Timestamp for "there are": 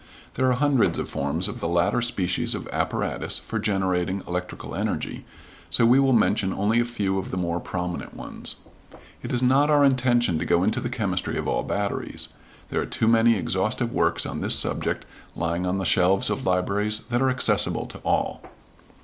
0.33-0.53, 12.69-12.87